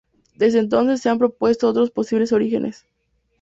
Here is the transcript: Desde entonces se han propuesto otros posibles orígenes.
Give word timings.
Desde 0.35 0.57
entonces 0.57 0.99
se 0.99 1.09
han 1.09 1.19
propuesto 1.19 1.67
otros 1.69 1.91
posibles 1.91 2.33
orígenes. 2.33 2.87